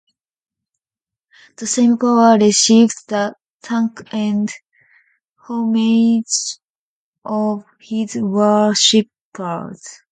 [1.57, 4.49] The same power receives the thanks and
[5.39, 6.57] homage
[7.23, 9.99] of his worshippers.